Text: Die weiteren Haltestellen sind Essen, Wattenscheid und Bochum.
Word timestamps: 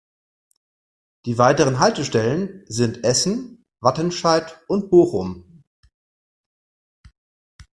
Die 1.27 1.37
weiteren 1.37 1.77
Haltestellen 1.77 2.63
sind 2.67 3.03
Essen, 3.03 3.63
Wattenscheid 3.81 4.59
und 4.67 4.89
Bochum. 4.89 5.61